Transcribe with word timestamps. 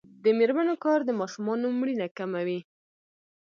د 0.23 0.25
میرمنو 0.39 0.75
کار 0.85 0.99
د 1.05 1.11
ماشومانو 1.19 1.65
مړینه 1.79 2.07
کموي. 2.17 2.59